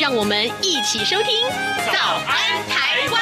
[0.00, 1.46] 让我们一起收听
[1.92, 3.20] 《早安台湾》。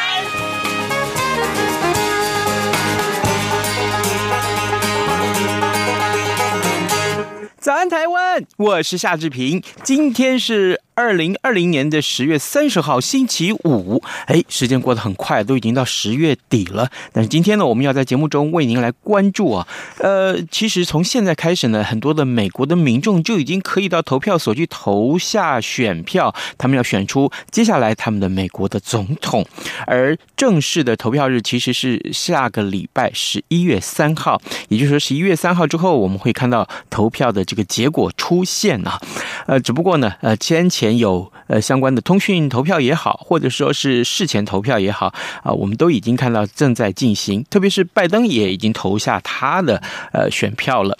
[7.58, 10.80] 早安台湾，我是夏志平，今天是。
[10.98, 16.90] 二零二零年的十月三十号星期五，哎，时间过得很快，都已经到十月底了。
[17.12, 29.46] 但是今天呢，我们要在节目中为您来关注啊，呃，其实从现在开始呢，很多的美国的民众就已经可以到投票所去投下选票，他们要选出接下来他们的美国的总统。
[29.86, 39.00] 而正式的投票日其实是下个礼拜十一月三号，也就是说十一月三号之后，我们会看到投票的这个结果出现啊。
[39.46, 40.87] 呃，只不过呢，呃，先前。
[40.96, 47.44] 有呃相关的通讯投票也好，或者说是事前投票也好啊，我们都已经看到正在进行。
[47.50, 50.96] 特别是拜登也已经投下他的呃选票了。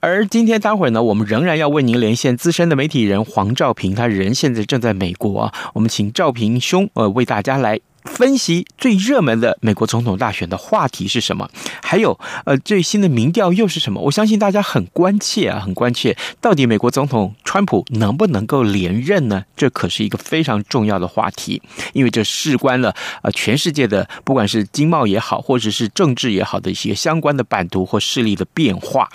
[0.00, 5.54] 而今天待会儿呢，我们仍然要为您连线资深的媒体人黄兆平，他人现在正在美国啊。
[5.74, 7.78] 我们请赵平兄呃为大家来。
[8.08, 11.48] 分析最热门的美国总统大选的话题是什么？
[11.82, 14.00] 还有，呃，最新的民调又是什么？
[14.00, 19.44] 我相信大家很关切啊，很关切，到底美国总统川普能不能够连任呢？
[19.56, 29.08] 这可是一个非常重要的话题，因为这事关了啊，全世界的不管是经贸也好，或者是政治也好的一些相关的版图或势力的变化。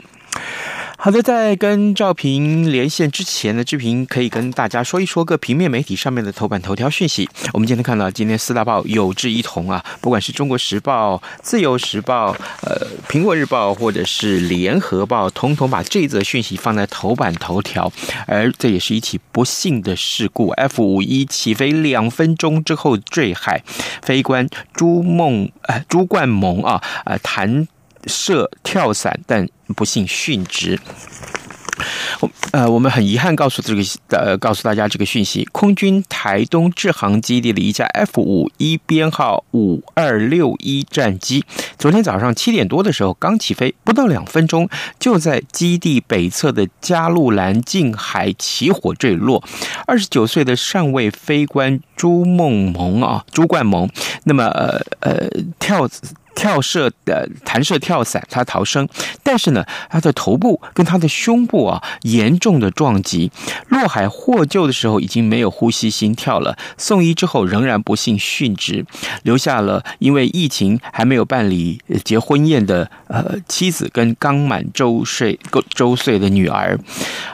[0.96, 7.28] 好的，在跟赵平连线之前呢，志平可以跟大家说一说各平面媒体上面的头版头条讯息。
[7.52, 12.32] 我们今天看到，今天四大报有志一同啊，不管是中国时报、自由时报、
[12.62, 17.92] 呃苹果日报或者是联合报，统统把这则讯息放在头版头条。
[18.26, 23.62] 而这也是一起不幸的事故，F 五一起飞两分钟之后坠海，
[24.02, 27.68] 飞官朱梦呃朱冠蒙啊呃弹
[28.08, 29.48] 射跳伞，但。
[29.76, 30.80] 不幸殉职。
[32.20, 41.44] 我呃，我们很遗憾告诉这个呃，告诉大家这个讯息：空军台东志航基地的一架 F 五一编号五二六一战机，
[41.80, 44.70] 昨天早上七点多的时候刚起飞，不到两分钟，
[45.00, 49.44] 就在基地北侧的加路兰近海起火坠落。
[49.88, 53.90] 二十九岁的上尉飞官朱梦蒙啊，朱冠蒙，
[54.26, 55.90] 那么呃呃跳。
[56.36, 58.88] 跳射的弹射跳伞，他逃生，
[59.22, 63.32] 但是呢，他的头部跟他的胸部啊严重的撞击，
[63.70, 68.86] 落海获救的时候已经没有呼吸心跳了，送医之后仍然不幸殉职，
[69.24, 75.40] 留下了因为疫情还没有办理结婚宴的呃妻子跟刚满周岁
[75.70, 76.78] 周岁的女儿，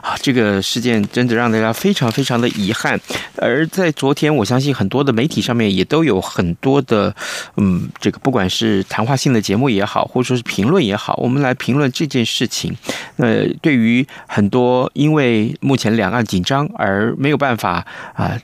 [0.02, 3.00] 啊，这个事件真的让大家非常非常的遗憾。
[3.38, 7.16] 而在昨天，我相信很多的媒体上面也都有很多的
[7.56, 8.86] 嗯，这个不管是。
[8.90, 12.76] 谈话性的节目也好，或者说是评论也好，我们来评论这件事情。
[13.18, 18.38] 呃，对于很多因为目前两岸紧张而没有办法啊，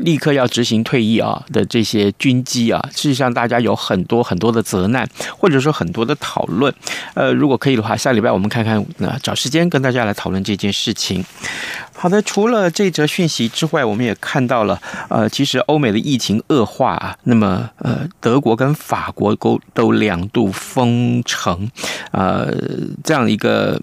[0.00, 6.72] 立刻要执行退役啊的这些军机啊，事实上大家有很多很多的责难，或者说很多的讨论。
[7.14, 11.24] 呃，如果可以的话，下礼拜我们看看，呃，找时间跟大家来讨论这件事情。
[11.96, 21.70] 好的，除了这则讯息之外，我们也看到了，呃，其实欧美的疫情恶化啊，那么呃，德国跟法国都都两度封城，
[22.10, 22.52] 呃，
[23.02, 23.80] 这样一个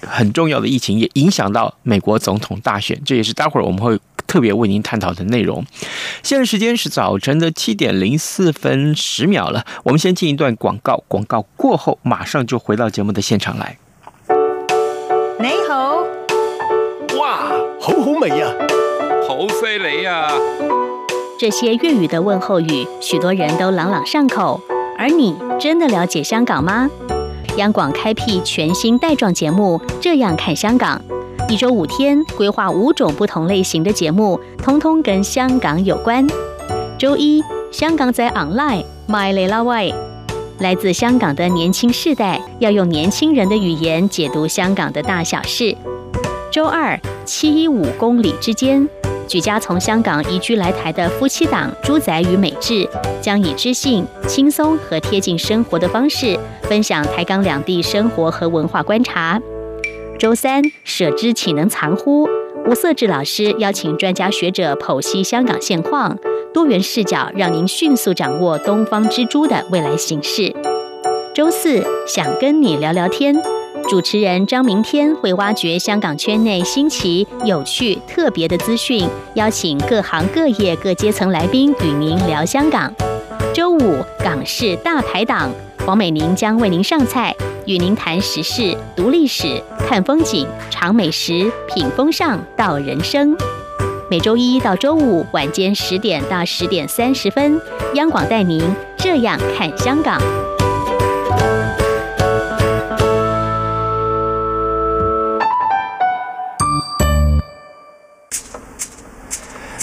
[0.00, 3.98] 很重要的疫情也影响到美国总统大选，这也是待会儿我们会
[4.32, 5.62] 特别为您探讨的内容。
[6.22, 13.76] 现在时间是早晨的七点零四分十秒了，我们先进一段广告，广告过后马上就回到节目的现场来。
[15.38, 15.98] 你好。
[17.20, 18.46] 哇，好好味呀，
[19.28, 20.32] 好犀利呀！
[21.38, 24.58] 这些粤语的问候语，许多人都朗朗上口。
[24.96, 26.88] 而你真的了解香港吗？
[27.58, 31.02] 央广开辟全新带状节目《这样看香港》，
[31.52, 36.26] 一周五天，规划五种不同类型的节目，通通跟香港有关。
[36.98, 39.92] 周一，香港仔 online，My 雷拉外，
[40.60, 45.76] 来自香港的年轻世代，要用年轻人的语言解读香港的大小事。
[46.50, 48.88] 周二，七一五公里之间，
[49.28, 52.88] 举家从香港移居来台的夫妻档朱仔与美智，
[53.20, 59.38] 将以知性、轻松和贴近生活的方式，分享台港两地生活和文化观察。
[60.18, 62.28] 周三，舍之岂能藏乎？
[62.66, 66.16] 吴色志老师邀请专家学者剖析香港现况，
[66.54, 70.54] 多元视角让您迅速掌握东方之珠的未来形势。
[71.34, 73.34] 周四想跟你聊聊天，
[73.88, 82.94] 主持人张明天会挖掘香港圈内新奇、有趣、特别的资讯，邀请各行各业各阶层来宾与您聊香港。
[83.54, 85.50] 周五港式大排档，
[85.84, 87.34] 黄美玲将为您上菜，
[87.66, 93.36] 与您谈时事、读历史、看风景、尝美食、品风尚、道人生。
[94.10, 97.60] 每周一到周五晚间十点到十点三十分，
[97.92, 98.62] 央广带您
[98.96, 100.18] 这样看香港。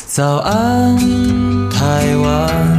[0.07, 0.97] 早安，
[1.69, 2.78] 台湾，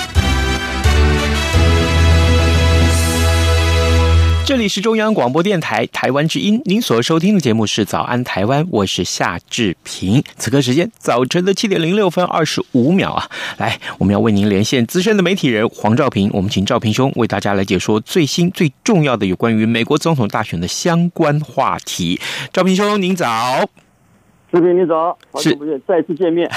[4.51, 10.21] 这里是中央广播电台台湾之音，您所收听的节目是《早安台湾》，我是夏志平。
[10.35, 22.19] 此刻时间早晨的七点零六分二十五秒啊，来，我们要为您连线资深的媒体人黄兆平，我们请赵平兄为大家来解说最新最重要的有关于美国总统大选的相关话题。
[22.51, 23.69] 赵平兄，您早。
[24.53, 26.49] 视频你早，好久不见，再次见面，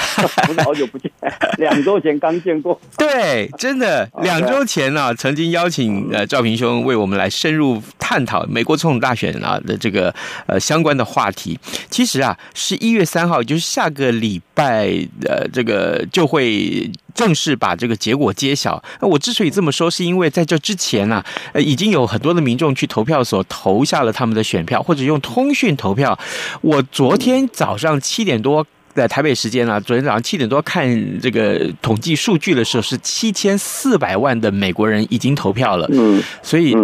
[0.47, 1.09] 不 是好久不见，
[1.57, 2.77] 两周前刚见过。
[2.97, 10.13] 对，真的，两周前呢、啊，曾经邀请呃赵平兄为我们来深入探讨美国总统大选啊的这个
[10.45, 11.57] 呃相关的话题。
[11.89, 14.87] 其实啊，十一月三号，就是下个礼拜，
[15.27, 16.89] 呃，这个就会。
[17.15, 18.83] 正式把这个结果揭晓。
[18.99, 26.19] 那我之所以这么说，是因为在这之前呢、啊，呃，已经有很多的民众去投票所投下了他们的选票，或者用通讯投票。
[26.59, 30.85] 我昨天早上七点多在台北时间啊，昨天早上七点多看
[31.21, 35.89] 这个统计数据的时候，是七千四百万的美国人已经投票了。
[35.93, 36.75] 嗯，所以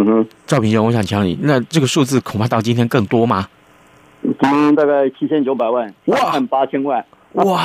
[0.48, 3.50] 赵平兄，我想请你，那这个数字恐怕到今天更多吗？
[4.24, 7.04] 今天大概七千九百万，哇，八千万。
[7.34, 7.64] 哇，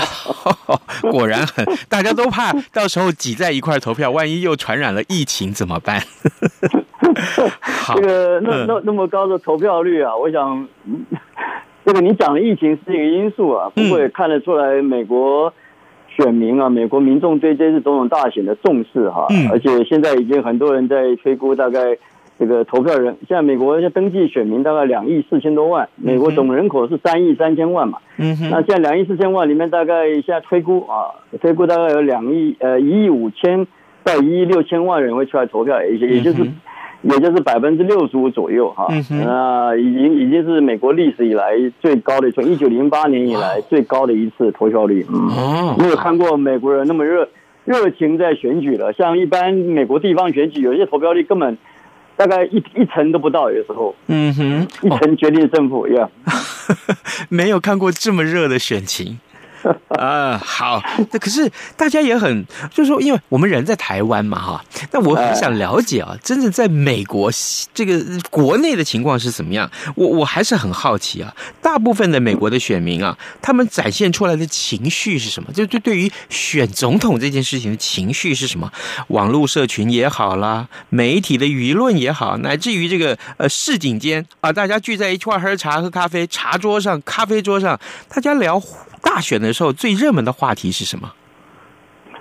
[1.10, 6.00] 果然很，大家都怕到时候挤在一块投票，万一又传染了疫情怎么办？
[7.94, 10.68] 这个那那那么高的投票率啊，我想，
[11.84, 15.52] 这个你讲的疫情是一个因素啊，不过也看得出来美国
[16.08, 21.96] 选民啊，美国民众对这次总统大选的重视哈，而且现在已经很多人在推估大概。
[22.38, 33.66] 这个投票人，现在美国登记选民大概两亿四千多万，美国总人口是三亿三千万嘛，嗯，那现在两亿四千万里面大概现在推估啊，推估大概有两亿呃一亿五千
[34.04, 36.42] 到一亿六千万人会出来投票，也也就是
[37.00, 47.30] 也就是百分之六十五左右哈，那已经已经是美国历史以来最高的，从一九零八年以来最高的一次投票率，嗯，没有看过美国人那么热
[47.64, 51.56] 热情在选举了，像一般美国地方选举，有些投票率根本。
[52.16, 56.08] 大概一一层都不到，有时候，嗯哼，一层决定胜负，呀，
[57.28, 59.18] 没有看过这么热的选情。
[59.98, 67.30] 啊，好，那可是大家也很，就是说，因为我们人在台湾嘛，哈，那我很想了解啊，真正在美国
[67.74, 69.70] 这个国内的情况是怎么样？
[69.96, 71.34] 我我还是很好奇啊。
[71.62, 75.52] 大部分的美国的选民啊，他们展现出来的情绪是什么？
[75.52, 78.70] 就对对于选总统这件事情的情绪是什么？
[79.08, 88.62] 网络社群也好啦，媒体的舆论也好，乃至于这个呃市井间啊，大家聚在一块喝茶喝咖啡，茶桌上、咖啡桌上，大家聊。
[89.06, 91.08] 大选的时候最热门的话题是什么？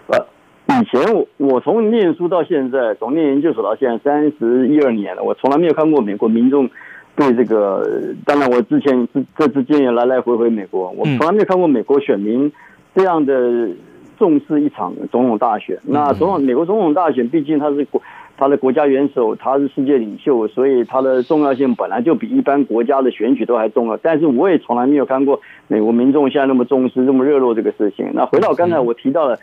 [0.08, 0.25] 呃
[0.68, 6.70] 以前我我从念书到现在，从念研究所到现在三十一二年了，我从来没有看过美国民众
[7.15, 8.13] 对这个。
[8.25, 12.51] 当然，我之前这这之间也来来回回美国，我从来没有看过美国选民
[12.96, 13.70] 这样的
[14.18, 15.80] 重视一场总统大选。
[15.84, 18.01] 那总统美国总统大选，毕竟它是国。
[18.38, 23.96] 他的国家元首，他是世界领袖，所以他的重要性本来就比一般国家的选举都还重要。
[23.98, 28.10] 但是我也从来没有看过美国民众现在那么重视、这么热络这个事情。
[28.13, 29.39] 那回到刚才我提到了，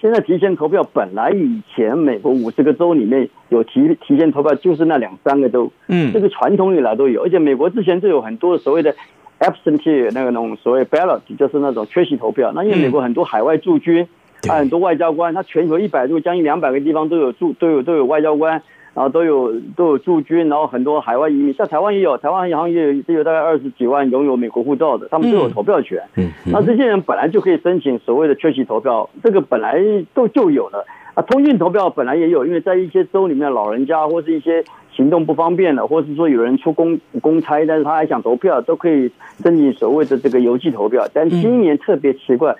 [0.00, 7.24] 现在提前投票，本来以前美国五十个州里面有提提前投票，就是那两三个州，嗯，这个传统以来都有。
[7.24, 8.94] 而且美国之前就有很多所谓的
[9.40, 12.52] absentee 那个那种所谓 ballot，就是那种缺席投票。
[12.54, 14.06] 那因为美国很多海外驻军。
[14.42, 18.62] 他很多外交官，他全球一百多将近两百个地方都有驻，都有都有外交官，
[18.94, 26.02] 然后都有都有驻军，然后很多海外移民，像台湾也有，台湾好像也有，也有大概二十几万拥有美国护照的，他们都有投票权。
[26.16, 29.80] 嗯，那这些人本来就可以申请所谓的缺席投票，这个本来
[30.14, 30.86] 都就有了。
[31.14, 34.62] 啊，通讯投票本来也有，因为在一些州里面，老人家或是一些
[34.92, 39.10] 行动不方便的，或是说有人出公公差，但是他还想投票，都可以
[39.42, 41.08] 申请所谓的这个邮寄投票。
[41.14, 42.54] 但今年特别奇怪，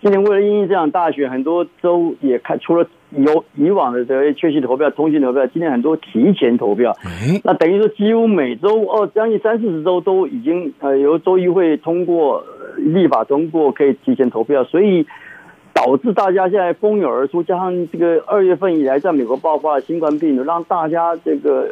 [0.00, 6.96] 今年为了应应这场大选，很多州也开除了有以往的这些确信投票、通信投票，今年很多提前投票。
[7.44, 12.44] 那等于说几乎每周哦，将近三四十周都已经呃由州议会通过
[12.76, 15.06] 立法通过，可以提前投票，所以。
[15.72, 21.66] 导致大家现在蜂拥而出，加上这个二月份以来在美国爆发的新冠病毒，让大家这个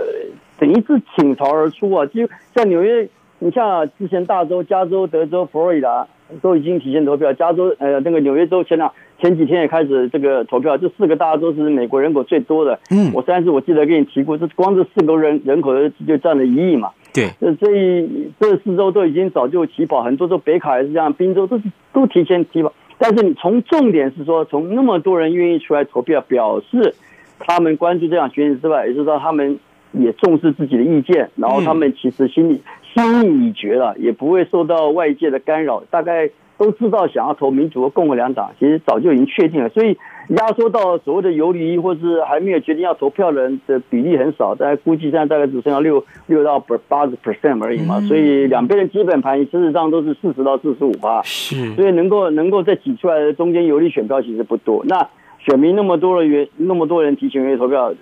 [0.56, 2.06] 等于是倾巢而出啊！
[2.06, 3.06] 就像纽约，
[3.40, 6.06] 你像之前大州加州、德州、佛罗里达
[6.42, 12.78] 都已经提前投票，加州呃那个纽约州前两前几天也开始这个投票，这四个大州是美国人口最多的。
[12.90, 15.72] 嗯，我上次我记得跟你提过，这光这四个人人口
[16.06, 16.90] 就占了一亿嘛。
[17.14, 22.72] 对，这这这四周都已经早就起跑，很多州北卡也是这样，宾州都是都提前起跑。
[22.98, 26.94] 但是你从重点是说，从那么多人愿意出来投票，表示
[27.38, 29.58] 他们关注这场选举之外，也就是说他们
[29.92, 32.60] 也重视自己的意见，然后他们其实心里
[32.94, 39.96] 心意已决了，也不会受到外界的干扰，大概都知道想要投民主和共和两党，其实早就已经确定了，所以。
[40.28, 54.84] 压缩到所谓的游离或是还没有决定要投票的人的比例很少，大概估计现在大概只剩下六六到八十 percent 而已嘛，所以两边的基本盘事实上都是四十到四十五吧，是，所以能够能够再挤出来的中间游离选票其实不多。
[54.86, 57.94] 那选民那么多的原那么多人提前愿意投票。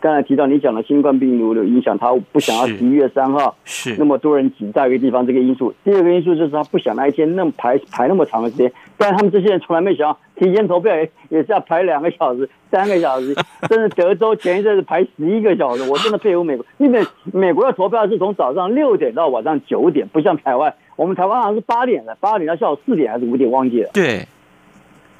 [0.00, 5.74] 刚才提到你讲的新冠病毒的影响，他不想要十一月三号是那么多人挤在一个地方，这个因素。
[5.84, 8.72] 第二个因素就是他不想那一天那么排排那么长的时间。
[8.96, 13.34] 但他们这些人从来没想到提前投票也也是要排两个小时、三个小时，
[13.68, 15.88] 甚至德州前一阵子排十一个小时。
[15.88, 23.90] 我真的佩服美国，因为美国的投票是从早上六点到晚上九点，不像台湾，我们台湾好像是八点的，八点到下午四点还是五点忘记了。
[23.92, 24.26] 对，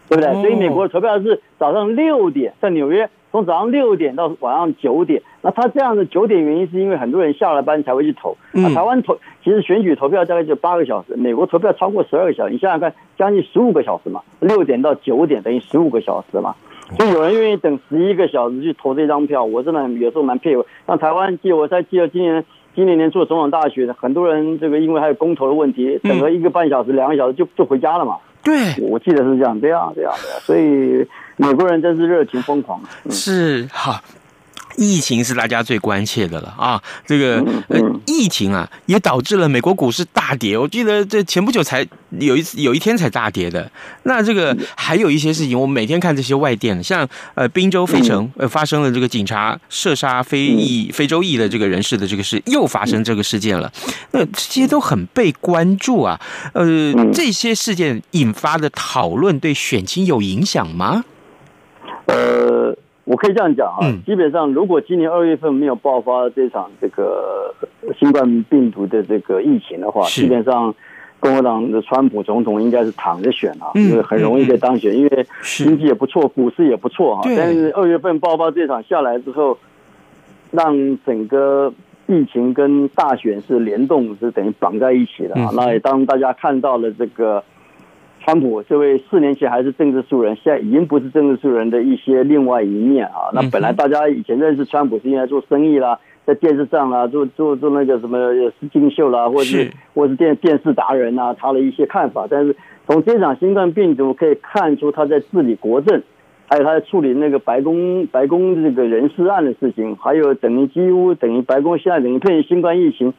[0.09, 0.33] 对不对？
[0.41, 3.09] 所以美国的投票是早上六点，在纽约。
[3.31, 8.39] 从早上六点到晚上九点，那他这样的九点原因是因为很多人下了班才会去投。
[8.53, 16.55] 那台湾投其实选举投票大概就八个小时，美国投票超过十二个小时，你想想看，将近十五个小时嘛，六点到九点等于十五个小时嘛，
[16.97, 20.65] 所以有人愿意等十一个小时去投这张票，我真的有时候蛮佩服。
[20.87, 22.43] 像台湾记我在记得今年
[22.75, 28.17] 今年年初的总统大选，很多人这个因为还有公投的问题，等了一个半小时、两个小时就就回家了嘛。
[28.43, 31.07] 对，我记得是这样，这样，这样，这样，所以。
[31.41, 34.01] 美国人真是热情疯狂，嗯、是好。
[34.79, 36.81] 疫情是大家最关切的了啊！
[37.05, 40.57] 这个呃，疫情啊，也导致了美国股市大跌。
[40.57, 41.85] 我记得这前不久才
[42.21, 43.69] 有一次，有一天才大跌的。
[44.05, 53.73] 那这个还有一些事情，我们每天看这些外电，像呃，宾州费城呃发生了这个警察射杀非裔非洲裔的这个人士的这个事，又发生这个事件了。
[54.13, 56.21] 那这些都很被关注啊。
[56.53, 61.05] 呃，这些事件引发的讨论对选情有影响吗？
[62.07, 62.79] 呃。
[63.09, 67.55] 我可以这样讲啊，基本上如果今年二月份没有爆发这场这个
[67.99, 70.75] 新冠病毒的这个疫情的话，基本上
[71.19, 77.23] 共和党的川普总统应该是躺着选啊，因为很容易可以当选，因为经济也不错，股市也不错啊。
[77.25, 79.57] 但是二月份爆发这场下来之后，
[80.51, 81.73] 让整个
[82.07, 85.51] 疫情跟大选是联动，是等于绑在一起的啊。
[85.55, 87.43] 那也当大家看到了这个。
[88.29, 93.33] 川普这位四年前还是政治素人，现在已经不是政治素人的一些另外一面啊。
[93.33, 98.19] 那本来大家以前认识川普是因为做生意啦，在电视上啦，做做做那个什么
[98.61, 102.27] 实境秀啦，或者是或者是电电视达人啊，他的一些看法。
[102.29, 102.55] 但是
[102.87, 106.03] 从这场新冠病毒可以看出他在治理国政，
[106.51, 113.15] 还有他在处理那个白宫白宫这个人事案的事情，还有等于几乎等于白宫现在等于对新冠疫情。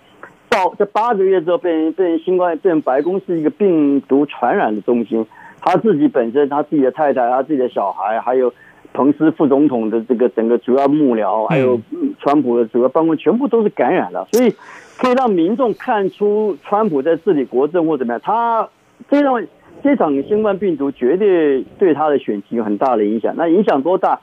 [0.49, 5.25] 到这八个月之后，被人被人新冠被人白宫是一个病毒传染的中心。
[5.61, 8.53] 他自己本身，他自己的太太，他自己的小孩，还有
[8.93, 11.79] 彭斯副总统的这个整个主要幕僚，还有
[12.19, 14.25] 川普的主要办公，全部都是感染了。
[14.31, 14.53] 所以
[14.97, 18.21] 可以让民众看出川普在治理国政或怎么样。
[18.23, 18.69] 他
[19.09, 19.45] 这场
[19.83, 23.33] 这场新冠病毒绝对对他的选情有很大的影响。
[23.37, 24.19] 那影响多大？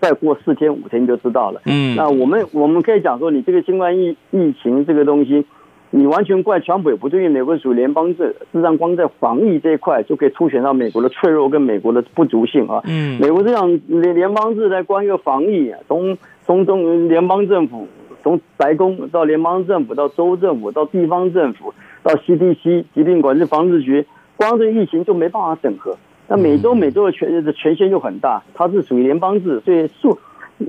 [0.00, 1.60] 再过四天五天就知道了。
[1.66, 5.46] 嗯，那我们我们可以讲说，你这个新冠疫疫情这个东西。
[5.92, 12.80] 你完全怪川普也不对，因为美国属于联邦制，事实上光在防疫这一块就可以凸显到美国的脆弱跟美国的不足性啊。
[12.86, 17.88] 嗯，美国这样联联邦制在关于防疫，从从中联邦政府，
[18.22, 24.06] 从白宫到联邦政府到州政府到地方政府到 CDC 疾病管制防治局，
[24.36, 25.96] 光这疫情就没办法整合。
[26.28, 30.16] 那每州每州的权的权限又很大，它是属于联邦制，所以数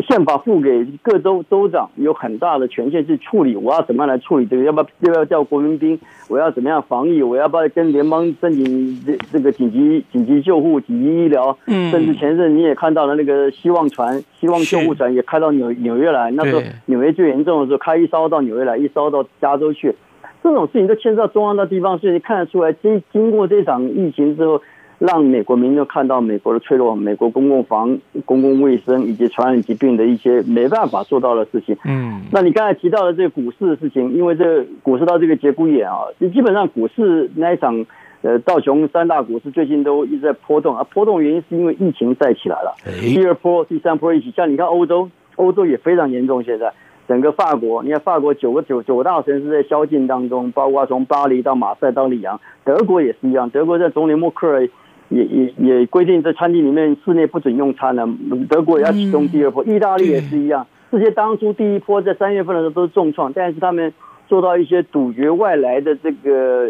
[0.07, 4.63] 宪法赋给各州州长有很大的权限去处理，我要怎么样来处理这个？
[4.63, 5.99] 要不要要不要叫国民兵？
[6.29, 7.21] 我要怎么样防疫？
[7.21, 11.57] 我要不要跟联邦申请这这个紧急紧急救护、紧急医疗？
[11.67, 19.93] 嗯，甚至前阵你也看到了那个希望船、希望救护船也开到纽纽约来，那时候纽约最严重的时候，开一艘到纽约来，一艘到加州去，
[20.41, 24.61] 这种事情都牵涉到中央的地方，所以你看得出来，经经过这场疫情之后。
[25.01, 31.75] 让美国民众看到美国的脆弱，美国公共防、公共卫生以及传染疾病的一些没办法做到的事情。
[31.85, 37.83] 嗯，那你刚才提到的这个股市的事情，因为这个股市到这个节骨眼啊，基本上股市那一场，
[38.21, 46.71] 呃，道琼三大股市最近都一直在波动啊，波动原因是因为疫情再起来了，第二波、第三波一起，像你看欧洲，欧洲也非常严重，现在
[47.07, 54.69] 整个法国，你看法国九个九九大城市在宵禁当中，包括从巴黎到马赛到里昂，德国也是一样，德国在总理默克尔。
[55.11, 58.07] 也也也规定在餐厅里面室内不准用餐了。
[58.49, 60.65] 德国也要启动第二波，意大利也是一样。
[60.89, 63.93] 这些当初第一波在三月份的时候都是重创，但是他们
[64.27, 66.69] 做到一些杜绝外来的这个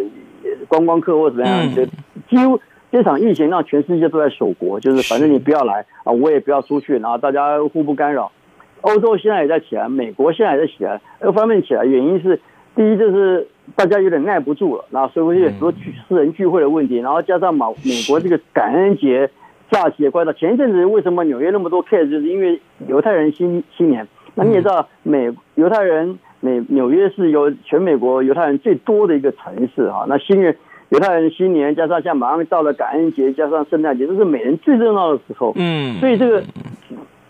[0.67, 1.86] 观光客或怎么样的，
[2.29, 2.60] 几乎
[2.91, 8.31] 这场疫情让全世界都在守国，就是反正你不要来啊，我也不要出去，然后大家互不干扰。
[8.81, 12.39] 欧洲现在也在起来，美国现在也在起来，各方面起来原因是
[12.75, 13.48] 第一就是。
[13.75, 19.30] 大家有点耐不住了，然后所以有很多聚私人聚会的问题，然后加上美美国这个感恩节
[19.70, 24.08] 假期也快到，前一阵子为什么纽约那么多 case，就是因为犹太人新新年。
[24.36, 30.06] 那你也知道，美犹太人美纽约是有全美国犹太人最多的一个城市哈。
[30.08, 30.56] 那新年
[30.90, 35.54] 犹太人新年加上像马上到了感恩节，加上圣诞节，这是每人最热闹的时候。
[35.56, 36.44] 嗯，所以这个。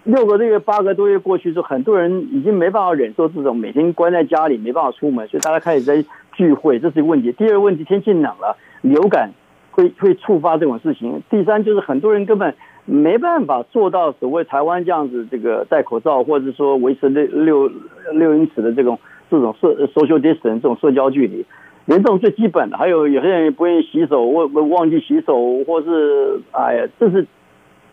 [0.04, 7.32] 六个月、八个多月过去之后，很多人已经没办法忍受这种每天关在家里没办法出门，所以大家开始在聚会，这是一个问题。
[7.32, 9.32] 第二个问题，天气冷了，流感
[9.72, 11.22] 会会触发这种事情。
[11.30, 17.72] 第三就是很多人根本没办法做到所谓台湾这样子，这个戴口罩，或者说维持六六
[18.14, 21.46] 六英尺的这种这种社 social distance 这种社交距离，
[21.86, 27.28] 连这种最基本的，还有有些人不愿意洗手，忘忘记洗手，或是哎呀，这是。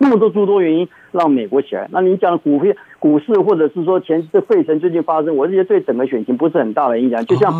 [0.00, 7.26] 那么多诸多原因让美国起来，那你讲股票、股市，或者是说前这费城最近发生，我这些对整个选情不是很大的影响。
[7.26, 7.52] 就像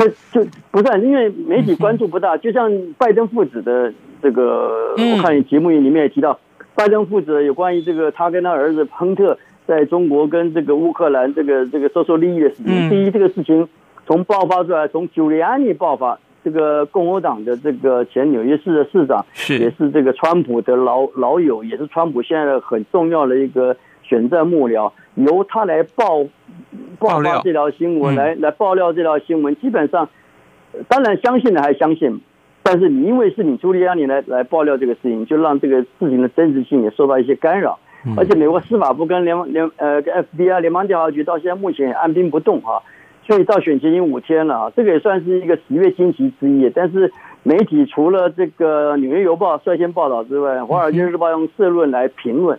[0.00, 6.38] 这就不是因为媒体关注不大，就像拜登父子的这个，我看你节目里面也提到，
[6.74, 12.88] 拜登父子有关于这个他跟他儿子亨特在中国跟这个乌克兰这个这个收受利益的事情。
[12.88, 13.68] 第一，这个事情
[14.06, 16.18] 从爆发出来，从朱利安尼爆发。
[16.42, 26.24] 这个共和党的这个前纽约市的市长，是也是这个川普的老老友，也是川普现在很重要的一个选战幕僚，由他来爆
[26.98, 29.56] 爆料这条新闻，来来爆料这条新闻。
[29.56, 30.08] 基本上，
[30.88, 32.20] 当然相信的还相信，
[32.62, 37.78] 但是你因为是你朱利安尼来来爆料这个事情，就让这个事情的真实性也受到一些干扰。
[38.16, 42.82] 而且美国司法部跟联联呃跟 FBI 联邦调查局到现在目前也按兵不动哈。
[43.26, 46.68] 所以到选前已经五天了啊，这个也算是一个十月惊奇之一。
[46.70, 52.58] 但是媒体除了这个《纽约邮报》率先报道之外，《华尔街日报》用社论来评论，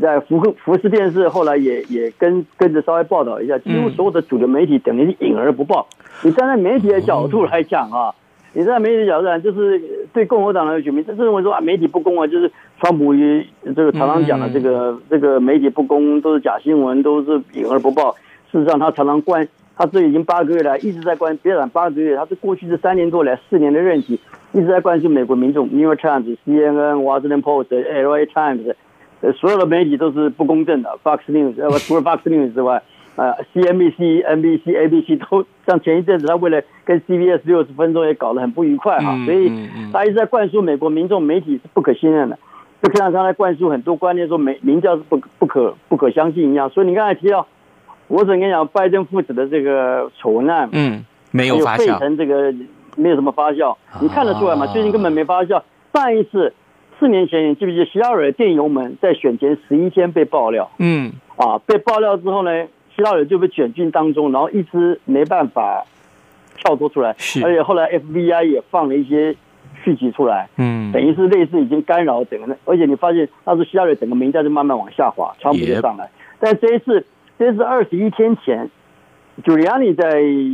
[0.00, 3.58] 在福克福斯电视后来也也跟跟着稍微报道一下。
[3.58, 5.86] 几乎所有的主流媒体等于是隐而不报。
[6.22, 8.14] 你站在媒体的角度来讲啊，
[8.54, 9.80] 你站在媒体的角度来讲，就是
[10.12, 18.14] 对共和党的选民，就是认为说啊，媒体不公啊，就是川普于这个常常讲的这个这个媒体不公都是假新闻，都是隐而不报。
[18.50, 19.46] 事实上，他常常关。
[19.80, 24.18] 他这已经八个月来一直在关，别讲八个月，他是过去这三年多来四年的任期，
[24.50, 25.68] 一直在关心美国民众。
[25.68, 28.74] New York Times、CNN、Washington Post、LA Times，
[29.20, 30.98] 呃，所有的媒体都是不公正的。
[31.02, 32.82] Fox News，呃，除了 Fox News 之外，
[33.16, 42.38] 呃，CNBC、NBC、ABC 都像前一阵子，他为了跟 CBS 六十分钟也搞得很不愉快哈，所以他一直在灌输美国民众媒体是不可信任的，
[42.82, 46.70] 就像他来灌输很多观念，说美民调是不不可不可相信一样。
[46.70, 47.46] 所以你刚才提到。
[48.10, 52.54] 我只跟你讲，拜登父子的这个丑闻案，嗯，没有发酵，费城这个
[52.96, 54.66] 没有什么发酵，你看得出来吗？
[54.68, 55.60] 最近根本没发酵。
[55.92, 56.54] 上一次
[56.98, 60.70] 四年前，你记不记得希拉蕊电邮门在选前十一天被爆料？
[60.78, 65.84] 嗯，啊，被爆料之后呢，希拉蕊就被卷进当中，然后一直没办法
[66.56, 69.34] 跳脱出来，是，而且后来 FBI 也放了一些
[69.84, 77.04] 续集出来，嗯，等于是类似已经干扰整个，而且你发现那时希拉蕊整个民调就慢慢往下滑，川普就上来，但这一次。
[77.38, 78.68] 这是二十一天前，
[79.44, 80.10] 朱利安尼在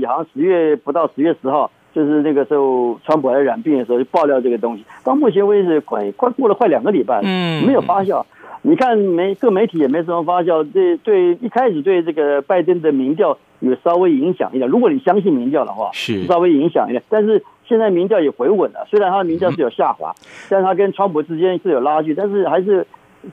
[0.07, 4.85] 好像十月不到十月十号，就是那个时候川普还染病的时候就爆料这个东西。
[5.05, 8.25] 到目前为止，快快过了快两个礼拜了，嗯，没有发酵。
[8.63, 10.65] 你看媒各媒体也没什么发酵。
[10.65, 14.69] 对对，一开始对这个拜登的民调有稍微影响一点。
[14.69, 17.03] 如果你相信民调的话，是稍微影响一点。
[17.09, 20.15] 但是现在民调也回稳了，虽然他的民调是有下滑，
[20.51, 22.87] 但是他跟川普之间是有拉锯，但是还是。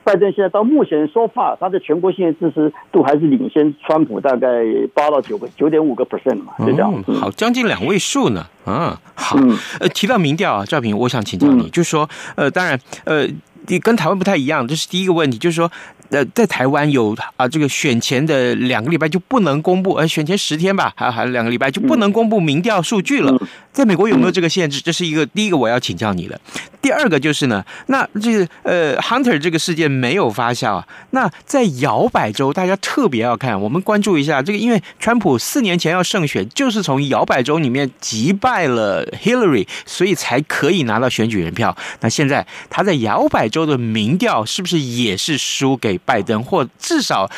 [0.04, 6.92] 拜登现在到目前说法，他的全国性的支持度还是领先川普大概八到九个九点五个 percent 嘛，就这样。
[7.06, 8.46] 嗯、好，将近两位数呢。
[8.64, 9.36] 啊，好。
[9.80, 13.34] 呃，提到民调啊，赵平，我想请教你，嗯、就是说，呃，当然，呃，你
[13.82, 15.70] 跟台湾不太一样，这是第一个问题，就是说。
[16.10, 23.34] 呃，在台湾有啊，这个选前的两个礼拜就不能公布，呃，选前十天吧，还还两个礼拜就不能公布民调数据了。
[23.72, 24.82] 在美国有没有这个限制？
[24.82, 26.38] 这是一个第一个我要请教你的。
[26.82, 30.86] 第二个就是呢，那这个呃，Hunter 这个事件没有发酵啊。
[31.12, 41.74] 那在摇摆州，大家特别要看，我们关注一下这个，因为川普四年前要胜选，就是从摇摆州里面击败了 Hillary，所以才可以拿到选举人票。
[42.00, 45.92] 那现在他在摇摆州的民调是不是也是输给？
[46.04, 47.30] 拜登或至少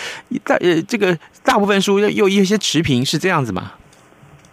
[0.44, 3.72] 大呃，这个大部分输又有一些持平，是这样子吗？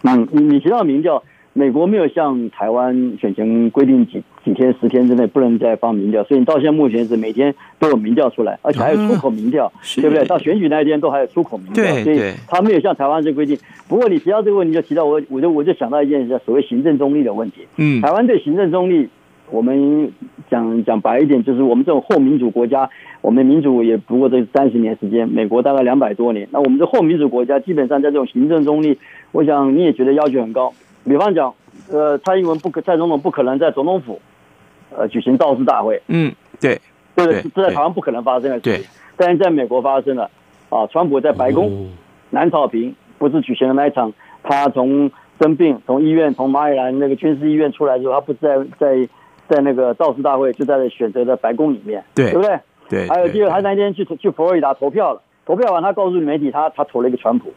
[0.02, 1.22] 嗯，你你提到民调，
[1.52, 10.26] 美国没有像台湾选前规定几几天十天之内不能再放民调，所以你到现在目前是每天都有民调出来，而且还有出口民调，嗯、对不对？
[10.26, 13.56] 到选举那一天都还有出口民调，对所以他没有像台湾这规定。
[13.88, 17.66] 不过你提到这个问题，就提到我，我就我就想到一件事，所谓行政中立的问题。
[17.76, 19.08] 嗯，台湾对行政中立。
[19.52, 20.10] 我们
[20.50, 22.88] 讲讲白一点，就是我们这种后民主国家，
[23.20, 26.48] 我们民主也不过这三十年时间，美国大概两百多年。
[26.50, 28.98] 那我们这后民主国家，基本上在这种行政中立，
[29.30, 30.72] 我想你也觉得要求很高。
[31.04, 31.54] 比方讲，
[31.90, 34.22] 呃，蔡英文不可，蔡总统不可能在总统府，
[34.96, 36.00] 呃，举行造势大会。
[36.08, 36.80] 嗯，对，
[37.14, 38.72] 这个这在台湾不可能发生的事情。
[38.72, 38.86] 对，
[39.18, 40.30] 但是在美国发生了。
[40.70, 41.90] 啊，川普在白宫
[42.30, 49.08] 南草坪不是举行了那一场，他从生病从医院从马里兰那个军事医院出来之后，他不是在在。
[49.52, 52.58] 在那个造势大会就在选择的白宫里面，对，对不对？
[52.88, 53.08] 对。
[53.08, 57.52] 还有，就他那天去去佛罗里达投票了，投票完他告诉媒体，他他投了一个川普。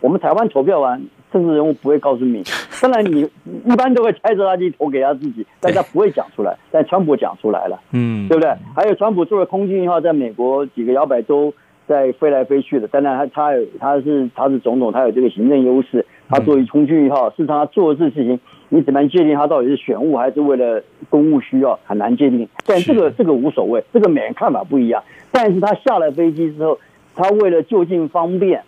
[0.00, 1.02] 我们台湾投票完，
[1.32, 2.42] 政治人物不会告诉你，
[2.82, 3.28] 当然你
[3.64, 6.56] 一般都会猜着他去投给他自己， 但他不会讲出来。
[6.70, 8.50] 但川普讲出来了，嗯，对不对？
[8.74, 11.54] 还有川普坐了空军一号，在美国几个摇摆州
[11.86, 18.38] 在飞来飞去的，当然他他有他是他是总统，他有这个行政优势，他作为空军一号，事实上他做的这事情。
[18.74, 22.48] 你怎么样界定他到底是选务还是为了公务需要，很难界定。
[22.66, 25.00] 但这个这个无所谓，这个每人看法不一样。
[25.30, 26.80] 但是他下了飞机之后，
[27.14, 28.64] 他为了就近方便，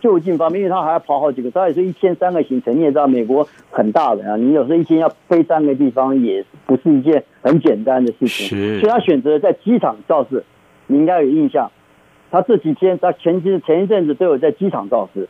[0.00, 2.76] 就近方便，因为他还要跑好几个，他也是一天三个行程。
[2.76, 8.80] 你也知道，美国很大的啊，你有时候一天要飞三个地方，也不是一件很简单的事情。
[8.80, 10.42] 所以他选择在机场造势。
[10.88, 11.70] 你应该有印象，
[12.32, 15.28] 他这几天他前期前一阵子都有在机场造势。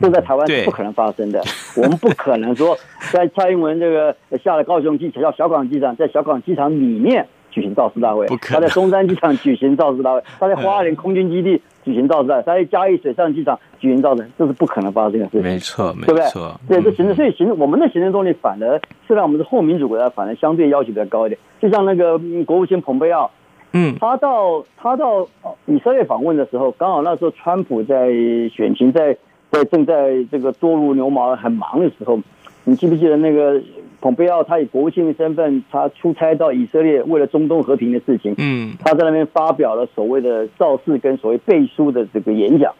[0.00, 1.42] 这在台湾是不可能发生的，
[1.76, 2.76] 我们不可能说
[3.12, 15.42] 在蔡英文这个下了高雄机场，叫小港机场，在小港机场里面举行造势大会，他在中山机场举行造势大会，他在花莲空军基地举行造势大会，他在嘉义水上机场举行造势，这是不可能发生的事情。
[15.42, 16.90] 没错，没错，对不对？
[16.90, 21.38] 对，这行政，所以行政，我们的行政动力反而是让我们的后民主国家反而相对要求比较高一点。
[21.60, 23.30] 就像那个国务卿蓬佩奥，
[23.72, 25.26] 嗯，他到他到
[25.66, 28.08] 以色列访问的时候，刚好那时候川普在
[28.50, 29.18] 选情在。
[29.50, 32.20] 在正在这个多如牛毛很忙的时候，
[32.64, 33.60] 你记不记得那个
[34.00, 42.72] 蓬佩奥他以国务卿的身份，他出差到以色列为了中东和平的事情，嗯，他在那边发表了所谓的造势跟所谓背书的这个演讲。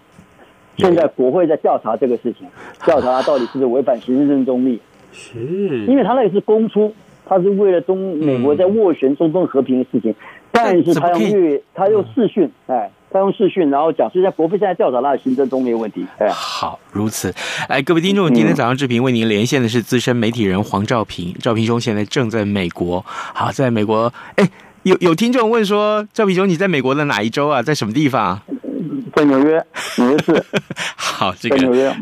[0.77, 2.47] 现在国会在调查这个事情，
[2.85, 4.81] 调查到底是不是违反行政中立，
[5.13, 6.95] 是，因为他那个是公出，
[7.27, 10.15] 他是为了中美国在斡旋中东和平的事情，
[10.53, 12.91] 但是他用越他又视讯，哎。
[13.12, 16.07] 他用视讯，然后讲，所以在国父现在调查他的行政中没有问题。
[16.18, 17.35] 哎，好，如此。
[17.68, 21.35] 来，各位听众，今天早上志平为您连线的是资深媒体人黄兆平。
[21.40, 23.05] 兆平兄现在正在美国。
[23.07, 24.49] 好，在美国，哎，
[24.85, 27.61] 有有听众问说，兆平兄你在美国的哪一州啊？
[27.61, 28.40] 在什么地方？
[29.14, 29.64] 在纽约，
[29.96, 30.44] 纽约市。
[30.96, 31.59] 好，这个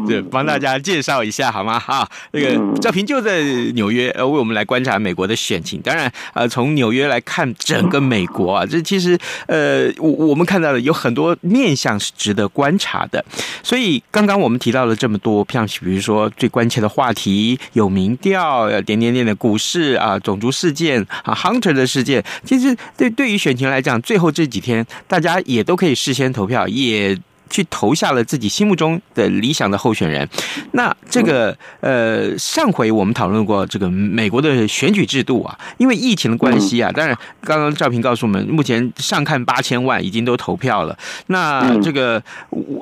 [0.06, 1.78] 对，帮大家介绍一下好吗？
[1.78, 3.42] 哈，那个赵平就在
[3.74, 5.80] 纽约，呃，为我们来观察美国的选情。
[5.80, 13.24] 当然，呃，从纽约来看整个美国啊，这其实呃，我我们看到了有很多面向是值得观察的。
[13.62, 26.97] 所以刚刚我们提到了这么多，像比如说最关切的话题，有民调，点点点的股市啊，种族事件啊，Hunter 的事件，其实对对于选情来讲，最后这几天大家也都可以事先投票，也。
[26.98, 27.18] 也
[27.50, 30.28] 去投下了自己心目中的理想的候选人。
[30.72, 40.98] 那这个呃，上回我们讨论过这个美国的选举制度啊，因为疫情的关系啊，当然刚刚赵平告诉我们，目前上看八千万已经都投票了。
[41.28, 42.22] 那这个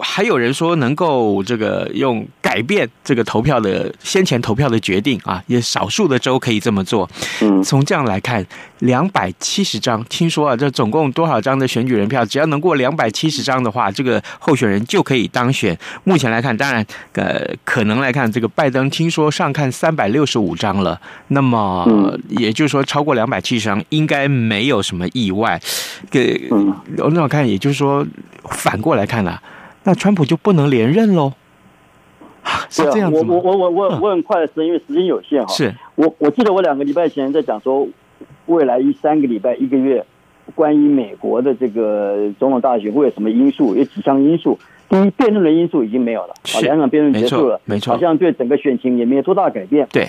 [0.01, 7.09] 还有人说能够这个用改变这个投票的先前投票的决定啊，也少数的州可以这么做。
[7.63, 8.45] 从这样来看，
[8.81, 12.23] 两百七十张，听说啊，这总共多少张的选举人票？
[12.27, 15.77] 只要能过两百七十张的话，这个候选人就可以当选。
[16.05, 16.85] 目前来看，当然，
[17.15, 25.59] 呃，可能来看，这个拜登听说上看三百六十五张了，那么也就是说，超过两百七十张应该没有什么意外。
[26.11, 26.51] 给
[26.97, 28.07] 那我看，也就是说，
[28.51, 29.41] 反过来看了，
[29.85, 31.33] 那川普就不能连任喽？
[32.69, 33.35] 是这样子吗？
[33.35, 35.53] 我我我我我很快的时间，因为时间有限哈。
[35.55, 37.89] 是我我记得我两个礼拜前在讲说。
[38.47, 40.05] 未来一三个礼拜一个月，
[40.55, 43.75] 关于美国的这个总统大选会有什么因素？
[43.77, 44.59] 有几项因素。
[44.89, 49.89] 第一，辩论的因素已经没有了，啊，两场辩论结束了，没错，好像对整个选情也没有多大改变。
[49.91, 50.07] 对，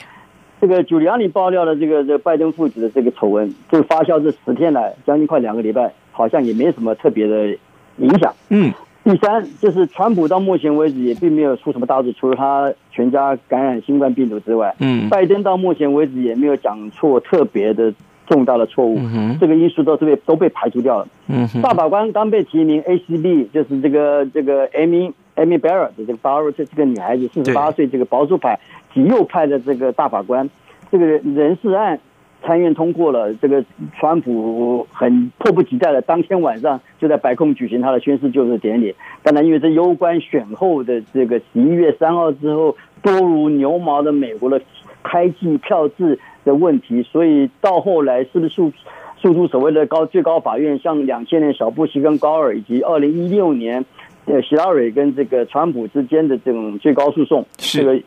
[0.61, 7.57] 这个朱利安尼爆料的这个这个拜登父子的这个丑闻，这个发酵这十天来，将近快两个礼拜，好像也没什么特别的
[7.97, 8.31] 影响。
[8.49, 8.71] 嗯。
[9.03, 17.91] 第三，就是川普到目前为止也并没有出什么大事，除了他全家感染新冠病毒之外，嗯，拜登到目前为止也没有讲错特别的。
[18.27, 21.07] 重大的错误，嗯、这个因素都是被都被排除掉了。
[21.27, 28.59] 嗯，大法官刚被提名，ACB 就是这个这个 Amy Amy Barrett 的这个 Barrett 这个女孩子，四十八岁，这个保守派
[28.93, 30.49] 极右派的这个大法官，
[30.91, 32.01] 这个人事案
[32.43, 33.63] 参院通过了，这个
[33.97, 38.93] 川普很迫不及待的当天晚上就在白宫举行他的宣誓就职典礼。
[39.23, 44.61] 当然，因为这攸关选后的这个十一月三号之后多如牛毛的美国的
[45.01, 46.19] 开计票制。
[46.47, 48.71] 的问题，所以到后来是不是诉
[49.17, 53.85] 诉诸所谓的高最高法院，像两千年小布希跟高尔，以及二零一六年
[54.25, 57.99] 呃希拉蕊跟这个川普之间的这种最高诉讼，这个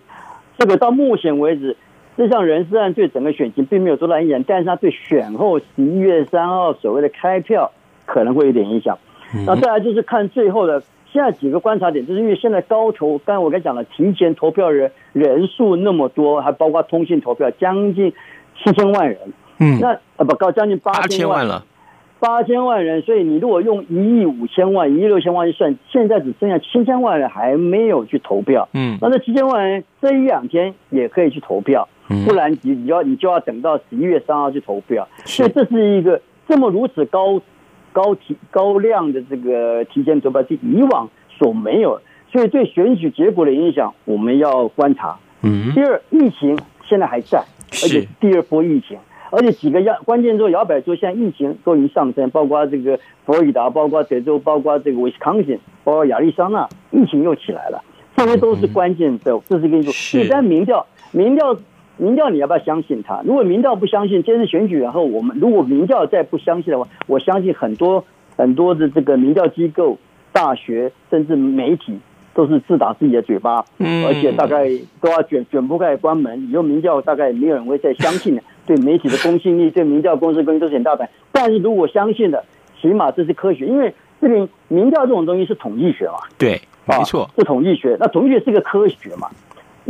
[0.59, 1.77] 这个到目前为止，
[2.17, 7.71] 这项人事案对整个选情并没有多大影响，但是他对选后十一月三号所谓的开票
[8.07, 8.99] 可能会有点影响。
[9.47, 10.83] 那再来就是看最后的。
[11.13, 18.13] 现在几个观察点，就是因为现在高投，刚才我刚才讲了，提前投票人人数那么多，还包括通信投票，将近
[18.57, 19.19] 七千万人。
[19.59, 21.65] 嗯，那呃不高，将近八千万了，
[22.19, 23.03] 八千万人。
[23.03, 28.69] 所以你如果用一亿五千万、一亿六千万去算，现在只剩下七千万人还没有去投票。
[28.73, 31.89] 嗯，那这七千万人这一两天也可以去投票，
[32.27, 35.09] 不然你你要你就要等到十一月三号去投票。
[35.25, 37.41] 所以这是一个这么如此高。
[37.93, 42.01] 高提高量的这个提前投票，是以往所没有，
[42.33, 45.17] 所以对选举结果的影响，我们要观察。
[45.43, 45.73] 嗯。
[45.75, 48.99] 第二，疫情现在还在，而且第二波疫情，
[49.31, 57.83] 而且几个摇关键州摇摆州现在疫情都已经上升，包括这个佛罗里达，包括德州，包括这个威斯康星，包括亚利桑那，疫情又起来了，
[58.17, 60.19] 这些都是关键州，这是一个因素。
[60.19, 61.57] 第三，民调，民调。
[62.01, 63.21] 民调你要不要相信他？
[63.25, 68.05] 如果民调不相信，这次选举然后我们如果民调再不相信的话，我相信很多
[68.37, 69.99] 很多的这个民调机构、
[70.33, 71.99] 大学甚至媒体
[72.33, 74.67] 都是自打自己的嘴巴，嗯，而且大概
[75.01, 78.43] 都要卷卷铺盖关门，以后民调大概没有人会再相信了。
[78.67, 81.09] 对媒体的公信力，对民调公司公信都是很大的。
[81.33, 82.45] 但是如果相信的，
[82.81, 87.97] 起码这是科学，因为这边民调这种东西是统计学嘛，对，没错，是统计学。
[87.99, 89.29] 那统计学是个科学嘛。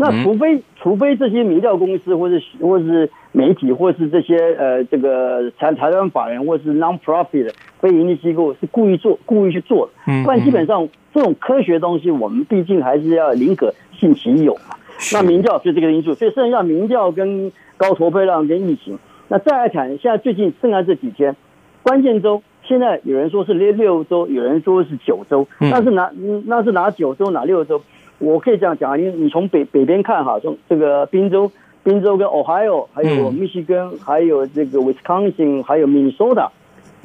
[0.00, 14.76] 那除非除非这些民调公司，或是或是媒体，或是这些呃这个财财团法人，或是 non-profit 的非盈利机构是故意做故意去做的，不然基本上这种科学东西，我们毕竟还是要宁可信其有嘛。
[15.12, 18.98] 那民调是这个因素，所以剩下民调跟高投票量跟疫情。
[19.28, 21.36] 那再来谈，现在最近剩下这几天
[21.82, 26.10] 关键周，现在有人说是六六周，有人说是九周，那是哪
[26.46, 27.82] 那是哪九周哪六州？
[28.20, 31.50] 我可以这样讲啊，因为你从北北边看哈，从这个宾州、
[31.83, 36.50] 宾州跟 Ohio，还有密西根，还有这个 Wisconsin，还有 Minnesota，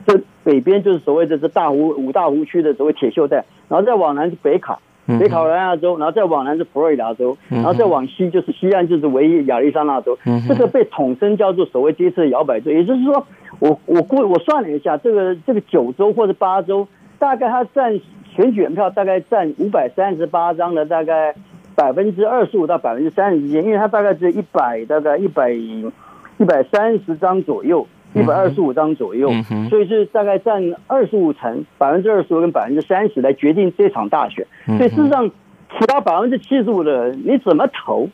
[0.06, 4.78] 这北边就是所谓的这大湖五大湖区的所谓铁锈带，然后再往南是北卡，
[5.20, 13.26] 北卡罗来纳州，然后再往南是佛罗里达州，然后再往西就是西岸就是唯一亚利桑那州，这个被统称叫做所谓这次摇摆州，也就是说，
[13.60, 16.88] 我我估我算了一下，这个这个九州或者八州，
[17.20, 18.00] 大概它占。
[18.36, 21.34] 选举人票大概占五百三十八张的大概
[21.74, 29.32] 百分之二十五到百分之三十之间，因为它大概只有一百大概一百一百三十张左右，一百二十五张左右，
[29.70, 34.46] 所以是大概占二十五成百分之二十五跟百分之三十来决定这场大选。
[34.66, 35.32] 所以事实上，
[35.80, 38.10] 其他百分之七十五的人你怎么投，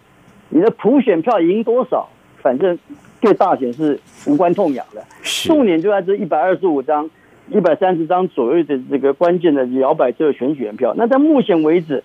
[0.49, 2.07] 你的普选票赢多少，
[2.43, 2.77] 反正
[3.19, 5.03] 对大选是无关痛痒的。
[5.23, 7.09] 重点就在这一百二十五张。
[7.49, 12.03] 一百三十张左右的这个关键的摇摆州选举人票，那在目前为止，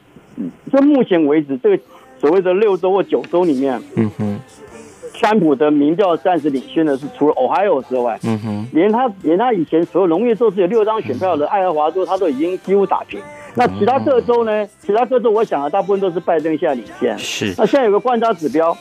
[0.73, 1.83] 在目前为止，这个
[2.19, 4.39] 所谓的六州或九州里面，嗯哼，
[5.15, 13.21] 川普的民调暂时领先的是除了 Ohio 之外，嗯哼，连他连他以前所有农业州是有六张选票的爱荷华州，他都已经几乎打平。
[13.55, 14.67] 那其他各州呢？
[14.81, 17.19] 其他各州我想啊，大部分都是拜登现在领先。
[17.19, 17.55] 是。
[17.57, 18.77] 那现在有个观察指标，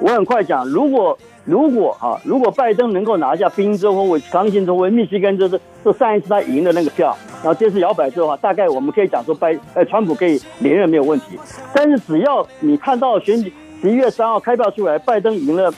[0.00, 11.38] 我很快讲，如果如果啊，如果拜登能够拿下宾州或威斯康星州或密西根州，是这上一次他赢的那个票，然后这次摇摆州的话，大概我们可以讲说拜呃川普可以连任没有问题。
[11.72, 15.72] 但是只要你看到选举十一月三号开票出来，拜登赢了，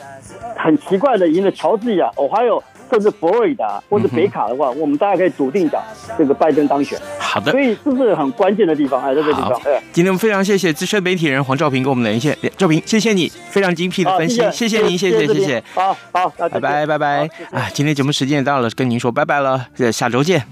[0.57, 2.62] 很奇怪的赢了乔治亚，哦，还有。
[2.90, 5.83] 甚至佛罗里达或者北卡的话，嗯、我们大家可以笃定讲
[6.16, 6.99] 这个拜登当选。
[7.18, 9.53] 好的，所以这是很关键的地方，哎，在这个地方。
[9.64, 15.62] 哎，今天我们非常谢谢资深媒体人黄兆平跟我们连线，兆平，谢谢你非常精辟的分析，谢谢您，谢谢谢谢。
[15.75, 17.29] 好好，拜拜拜拜。
[17.51, 20.42] 啊，今天节目时间也到了，跟您说拜拜了，下周见。